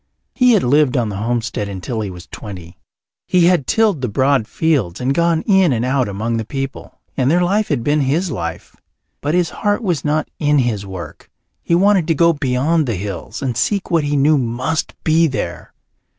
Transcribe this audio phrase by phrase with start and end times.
[0.33, 2.79] He had lived on the homestead until he was twenty.
[3.27, 7.29] He had tilled the broad fields and gone in and out among the people, and
[7.29, 8.75] their life had been his life.
[9.21, 11.29] But his heart was not in his work.
[11.61, 15.71] He wanted to go beyond the hills and seek what he knew must be there.